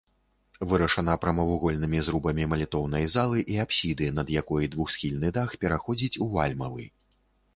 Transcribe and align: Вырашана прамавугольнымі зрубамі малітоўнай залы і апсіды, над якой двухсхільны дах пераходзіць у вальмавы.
Вырашана 0.69 1.15
прамавугольнымі 1.23 1.99
зрубамі 2.07 2.47
малітоўнай 2.53 3.05
залы 3.15 3.43
і 3.55 3.59
апсіды, 3.65 4.09
над 4.19 4.33
якой 4.39 4.69
двухсхільны 4.77 5.29
дах 5.37 5.49
пераходзіць 5.65 6.19
у 6.27 6.29
вальмавы. 6.37 6.83